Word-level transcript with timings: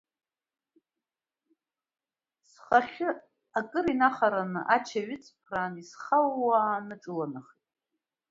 Схахьы 2.49 3.09
акыр 3.59 3.85
инахараны 3.93 4.61
ача 4.75 5.01
ҩаҵԥраан 5.07 5.73
исхууааны 5.81 6.93
аҿыланахеит. 6.99 7.57